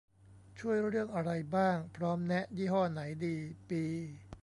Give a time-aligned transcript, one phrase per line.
[0.59, 3.35] ช่วยเรื่องอะไรบ้าง พร้อมแนะยี่ห้อไหนดี
[3.69, 3.83] ปี